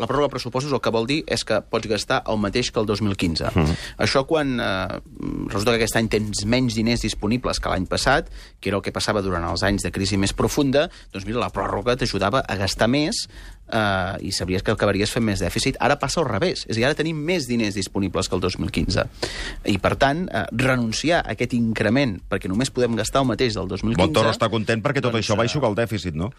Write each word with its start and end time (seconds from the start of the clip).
la 0.00 0.08
pròrroga 0.08 0.30
de 0.30 0.34
pressupostos 0.34 0.72
el 0.72 0.80
que 0.82 0.92
vol 0.94 1.06
dir 1.08 1.20
és 1.28 1.44
que 1.46 1.60
pots 1.60 1.88
gastar 1.90 2.22
el 2.32 2.40
mateix 2.40 2.72
que 2.72 2.80
el 2.80 2.88
2015. 2.88 3.52
Mm. 3.52 3.76
Això 4.06 4.24
quan 4.28 4.56
eh, 4.56 4.98
resulta 5.52 5.74
que 5.74 5.82
aquest 5.82 6.00
any 6.00 6.10
tens 6.12 6.44
menys 6.48 6.78
diners 6.78 7.04
disponibles 7.04 7.60
que 7.60 7.72
l'any 7.72 7.86
passat, 7.90 8.30
que 8.60 8.72
era 8.72 8.80
el 8.80 8.84
que 8.84 8.94
passava 8.96 9.22
durant 9.24 9.44
els 9.46 9.64
anys 9.66 9.86
de 9.86 9.92
crisi 9.94 10.18
més 10.20 10.34
profunda, 10.36 10.88
doncs 11.12 11.28
mira, 11.28 11.42
la 11.42 11.52
pròrroga 11.54 11.98
t'ajudava 12.00 12.42
a 12.42 12.56
gastar 12.60 12.88
més 12.90 13.26
eh, 13.28 14.16
i 14.24 14.32
sabries 14.32 14.64
que 14.64 14.74
acabaries 14.74 15.12
fent 15.12 15.26
més 15.26 15.44
dèficit. 15.44 15.78
Ara 15.84 15.98
passa 16.00 16.22
al 16.24 16.28
revés, 16.30 16.64
és 16.66 16.74
a 16.74 16.78
dir, 16.78 16.86
ara 16.88 16.98
tenim 16.98 17.20
més 17.20 17.48
diners 17.50 17.76
disponibles 17.76 18.28
que 18.28 18.38
el 18.38 18.44
2015. 18.46 19.06
I, 19.68 19.76
per 19.82 19.94
tant, 20.00 20.24
eh, 20.26 20.46
renunciar 20.56 21.20
a 21.22 21.36
aquest 21.36 21.54
increment, 21.58 22.16
perquè 22.30 22.48
només 22.50 22.72
podem 22.72 22.96
gastar 22.98 23.24
el 23.24 23.30
mateix 23.34 23.58
del 23.58 23.68
2015... 23.68 24.00
Montoro 24.00 24.32
està 24.32 24.48
content 24.52 24.80
perquè 24.80 25.04
tot 25.04 25.12
doncs, 25.12 25.26
això 25.26 25.36
va 25.36 25.44
eh, 25.44 25.52
aixugar 25.52 25.74
el 25.74 25.78
dèficit, 25.82 26.16
no? 26.16 26.32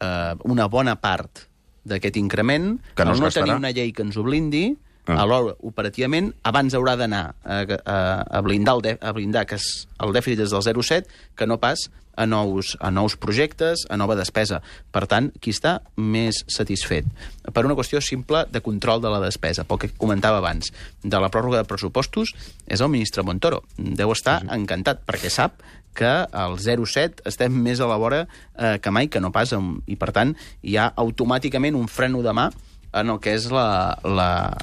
eh, 0.00 0.34
una 0.44 0.66
bona 0.66 0.96
part 1.00 1.46
d'aquest 1.86 2.18
increment, 2.20 2.76
Que 2.94 3.06
no 3.06 3.14
no 3.14 3.30
tenir 3.30 3.54
una 3.54 3.70
llei 3.70 3.92
que 3.94 4.04
ens 4.06 4.18
ho 4.18 4.26
blindi, 4.26 4.76
Ah. 5.06 5.20
alhora, 5.22 5.54
operativament, 5.62 6.32
abans 6.42 6.74
haurà 6.74 6.96
d'anar 6.98 7.36
a, 7.44 7.60
a, 7.62 7.98
a, 8.26 8.40
blindar 8.42 8.74
el 8.74 8.82
de, 8.82 8.94
a 8.98 9.12
blindar 9.14 9.44
que 9.46 9.54
es, 9.54 9.86
el 10.02 10.10
dèficit 10.10 10.42
és 10.42 10.50
del 10.50 10.64
0,7 10.66 11.06
que 11.38 11.46
no 11.46 11.60
pas 11.62 11.86
a 12.16 12.26
nous, 12.26 12.72
a 12.80 12.90
nous 12.90 13.14
projectes, 13.20 13.84
a 13.92 13.96
nova 14.00 14.16
despesa. 14.18 14.62
Per 14.90 15.04
tant, 15.06 15.28
qui 15.38 15.52
està 15.54 15.76
més 16.00 16.42
satisfet? 16.50 17.06
Per 17.52 17.64
una 17.68 17.76
qüestió 17.78 18.00
simple 18.02 18.46
de 18.50 18.62
control 18.64 19.04
de 19.04 19.12
la 19.12 19.20
despesa, 19.22 19.66
pel 19.68 19.78
que 19.84 19.92
comentava 19.94 20.40
abans, 20.40 20.72
de 21.04 21.20
la 21.22 21.30
pròrroga 21.30 21.60
de 21.60 21.68
pressupostos, 21.68 22.32
és 22.66 22.80
el 22.80 22.90
ministre 22.90 23.22
Montoro. 23.22 23.62
Deu 23.76 24.10
estar 24.16 24.40
encantat, 24.48 25.04
perquè 25.06 25.30
sap 25.30 25.60
que 25.96 26.12
al 26.28 26.58
0,7 26.60 27.24
estem 27.26 27.56
més 27.64 27.80
a 27.80 27.88
la 27.90 27.96
vora 27.98 28.26
eh, 28.58 28.76
que 28.82 28.92
mai, 28.92 29.08
que 29.08 29.20
no 29.24 29.32
pas, 29.32 29.50
i 29.86 29.96
per 29.96 30.12
tant 30.12 30.36
hi 30.62 30.76
ha 30.76 30.90
automàticament 30.96 31.74
un 31.78 31.88
freno 31.88 32.20
de 32.22 32.32
mà 32.36 32.50
en 32.96 33.10
el 33.12 33.18
que 33.20 33.34
és 33.36 33.48
la- 33.52 33.96
la- 34.04 34.54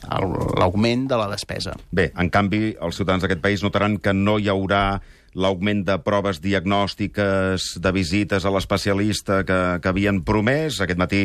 l'augment 0.57 1.03
de 1.09 1.17
la 1.19 1.27
despesa. 1.29 1.75
Bé, 1.91 2.11
en 2.17 2.29
canvi, 2.33 2.75
els 2.81 2.95
ciutadans 2.97 3.21
d'aquest 3.25 3.41
país 3.43 3.61
notaran 3.61 3.99
que 4.01 4.13
no 4.13 4.39
hi 4.39 4.47
haurà 4.49 5.01
l'augment 5.37 5.83
de 5.85 5.97
proves 6.05 6.39
diagnòstiques, 6.41 7.79
de 7.81 7.91
visites 7.91 8.45
a 8.45 8.51
l'especialista 8.53 9.43
que, 9.45 9.59
que 9.81 9.89
havien 9.89 10.21
promès. 10.25 10.79
Aquest 10.81 10.99
matí 10.99 11.23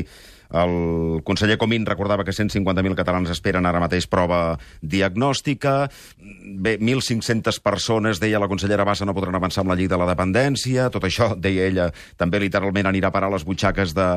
el 0.51 1.21
conseller 1.25 1.59
Comín 1.59 1.85
recordava 1.87 2.25
que 2.25 2.33
150.000 2.33 2.97
catalans 2.97 3.31
esperen 3.31 3.67
ara 3.69 3.83
mateix 3.83 4.07
prova 4.09 4.59
diagnòstica. 4.81 5.89
Bé, 6.19 6.79
1.500 6.81 7.61
persones, 7.63 8.21
deia 8.21 8.41
la 8.41 8.49
consellera 8.49 8.87
Bassa, 8.89 9.05
no 9.05 9.15
podran 9.17 9.37
avançar 9.37 9.63
amb 9.63 9.73
la 9.73 9.79
llei 9.79 9.91
de 9.91 9.99
la 10.01 10.09
dependència. 10.09 10.89
Tot 10.95 11.05
això, 11.05 11.35
deia 11.37 11.69
ella, 11.69 11.89
també 12.17 12.41
literalment 12.41 12.89
anirà 12.89 13.13
a 13.13 13.15
parar 13.15 13.29
a 13.29 13.37
les 13.37 13.45
butxaques 13.45 13.93
de, 13.97 14.09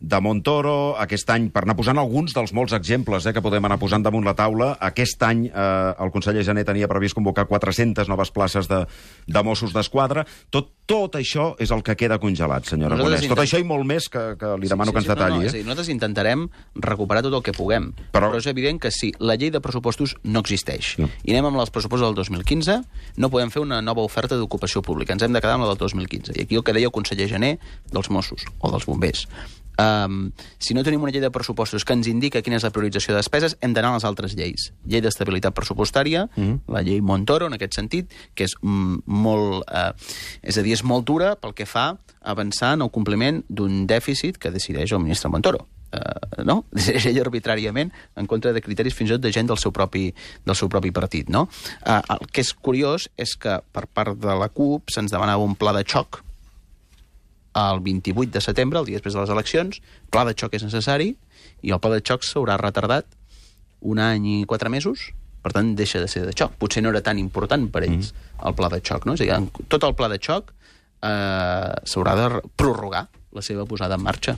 de 0.00 0.20
Montoro. 0.22 0.94
Aquest 1.02 1.30
any, 1.34 1.50
per 1.50 1.64
anar 1.64 1.76
posant 1.78 1.98
alguns 1.98 2.36
dels 2.36 2.54
molts 2.56 2.76
exemples 2.76 3.26
eh, 3.26 3.34
que 3.34 3.42
podem 3.42 3.66
anar 3.66 3.80
posant 3.82 4.06
damunt 4.06 4.26
la 4.26 4.36
taula, 4.38 4.72
aquest 4.90 5.22
any 5.26 5.48
eh, 5.50 5.94
el 6.00 6.14
conseller 6.14 6.46
Jané 6.46 6.64
tenia 6.68 6.88
previst 6.90 7.18
convocar 7.18 7.48
400 7.50 8.08
noves 8.10 8.30
places 8.30 8.70
de, 8.70 8.84
de 9.26 9.42
Mossos 9.46 9.74
d'Esquadra. 9.74 10.26
Tot, 10.54 10.70
tot 10.90 11.14
això 11.20 11.44
és 11.62 11.70
el 11.70 11.84
que 11.86 11.94
queda 11.96 12.18
congelat, 12.18 12.66
senyora 12.66 12.96
Aragonès. 12.98 13.22
Tot 13.30 13.38
això 13.44 13.60
i 13.62 13.66
molt 13.66 13.86
més 13.86 14.08
que, 14.10 14.22
que 14.40 14.50
li 14.58 14.68
demano 14.70 14.90
que 14.92 14.98
ens 14.98 15.06
No, 15.08 15.14
no, 15.14 15.20
detalli. 15.20 15.46
és 15.46 15.52
a 15.52 15.56
eh? 15.56 15.58
dir, 15.60 15.66
nosaltres 15.68 15.88
intentarem 15.94 16.48
recuperar 16.74 17.22
tot 17.22 17.34
el 17.38 17.42
que 17.46 17.54
puguem. 17.54 17.92
Però- 18.12 18.30
Però, 18.30 18.36
és 18.36 18.46
evident 18.50 18.80
que 18.82 18.90
si 18.90 19.12
la 19.20 19.36
llei 19.38 19.50
de 19.54 19.60
pressupostos 19.62 20.16
no 20.24 20.40
existeix 20.40 20.96
No. 20.98 21.08
i 21.24 21.30
anem 21.32 21.46
amb 21.52 21.60
els 21.62 21.70
pressupostos 21.70 22.08
del 22.08 22.14
2015, 22.18 22.80
no 23.16 23.30
podem 23.30 23.50
fer 23.54 23.62
una 23.62 23.80
nova 23.80 24.02
oferta 24.02 24.36
d'ocupació 24.36 24.82
pública. 24.82 25.12
Ens 25.14 25.22
hem 25.22 25.32
de 25.32 25.40
quedar 25.40 25.54
amb 25.54 25.64
la 25.64 25.68
del 25.70 25.78
2015. 25.78 26.32
I 26.36 26.42
aquí 26.42 26.56
el 26.56 26.64
que 26.64 26.72
deia 26.72 26.86
el 26.86 26.92
conseller 26.92 27.28
Gené 27.28 27.58
dels 27.92 28.10
Mossos 28.10 28.44
o 28.58 28.70
dels 28.70 28.86
bombers. 28.86 29.28
Um, 29.80 30.32
si 30.58 30.74
no 30.74 30.82
tenim 30.84 31.02
una 31.02 31.12
llei 31.14 31.22
de 31.22 31.30
pressupostos 31.32 31.86
que 31.86 31.94
ens 31.96 32.08
indica 32.10 32.42
quina 32.44 32.58
és 32.58 32.66
la 32.66 32.72
priorització 32.74 33.14
de 33.14 33.20
despeses, 33.20 33.56
hem 33.64 33.74
d'anar 33.76 33.94
a 33.94 33.98
les 33.98 34.06
altres 34.08 34.34
lleis. 34.36 34.70
Llei 34.84 35.02
d'estabilitat 35.04 35.54
pressupostària, 35.56 36.26
mm. 36.26 36.42
-hmm. 36.42 36.74
la 36.74 36.82
llei 36.82 37.00
Montoro, 37.00 37.46
en 37.46 37.54
aquest 37.54 37.74
sentit, 37.74 38.10
que 38.34 38.44
és 38.44 38.56
molt... 38.62 39.64
Eh, 39.70 39.92
és 40.42 40.58
a 40.58 40.62
dir, 40.62 40.72
és 40.72 40.84
molt 40.84 41.06
dura 41.06 41.36
pel 41.36 41.54
que 41.54 41.66
fa 41.66 41.90
a 41.90 42.30
avançar 42.30 42.74
en 42.74 42.82
el 42.82 42.90
compliment 42.90 43.42
d'un 43.48 43.86
dèficit 43.86 44.38
que 44.38 44.50
decideix 44.50 44.92
el 44.92 45.00
ministre 45.00 45.30
Montoro. 45.30 45.66
Uh, 45.90 46.44
no? 46.44 46.64
Decideix 46.76 47.06
ell 47.06 47.18
arbitràriament 47.18 47.90
en 48.14 48.26
contra 48.26 48.52
de 48.52 48.60
criteris 48.60 48.94
fins 48.94 49.10
i 49.10 49.12
tot 49.14 49.22
de 49.22 49.32
gent 49.32 49.48
del 49.48 49.58
seu 49.58 49.72
propi, 49.72 50.14
del 50.44 50.54
seu 50.54 50.68
propi 50.68 50.92
partit. 50.92 51.28
No? 51.28 51.48
Uh, 51.82 52.00
el 52.14 52.30
que 52.30 52.42
és 52.42 52.52
curiós 52.54 53.08
és 53.16 53.34
que 53.34 53.60
per 53.72 53.86
part 53.86 54.14
de 54.14 54.34
la 54.38 54.48
CUP 54.48 54.90
se'ns 54.90 55.10
demanava 55.10 55.42
un 55.42 55.56
pla 55.56 55.72
de 55.72 55.82
xoc 55.82 56.22
el 57.56 57.80
28 57.82 58.30
de 58.30 58.42
setembre, 58.44 58.78
el 58.78 58.86
dia 58.86 59.00
després 59.00 59.16
de 59.16 59.22
les 59.22 59.32
eleccions, 59.32 59.80
pla 60.10 60.24
de 60.28 60.34
xoc 60.38 60.54
és 60.54 60.66
necessari, 60.66 61.14
i 61.62 61.72
el 61.74 61.80
pla 61.82 61.94
de 61.96 62.02
xoc 62.06 62.24
s'haurà 62.26 62.58
retardat 62.60 63.08
un 63.80 63.98
any 63.98 64.26
i 64.28 64.36
quatre 64.46 64.70
mesos, 64.72 65.10
per 65.42 65.54
tant 65.56 65.72
deixa 65.76 66.00
de 66.02 66.08
ser 66.08 66.26
de 66.26 66.34
xoc. 66.36 66.54
Potser 66.60 66.82
no 66.84 66.92
era 66.92 67.02
tan 67.02 67.18
important 67.18 67.66
per 67.72 67.84
ells 67.86 68.12
mm. 68.12 68.40
el 68.48 68.56
pla 68.58 68.68
de 68.72 68.80
xoc, 68.84 69.06
no? 69.08 69.16
És 69.16 69.24
a 69.24 69.40
dir, 69.40 69.64
tot 69.72 69.86
el 69.88 69.96
pla 69.96 70.10
de 70.12 70.20
xoc 70.20 70.52
eh, 70.52 71.72
s'haurà 71.88 72.16
de 72.18 72.28
prorrogar 72.60 73.06
la 73.32 73.44
seva 73.46 73.64
posada 73.66 73.96
en 73.96 74.04
marxa. 74.04 74.36